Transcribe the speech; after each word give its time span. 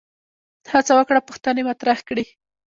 هڅه 0.71 0.91
وکړه 0.97 1.19
پوښتنې 1.27 1.61
مطرح 1.69 1.99
کړي 2.07 2.25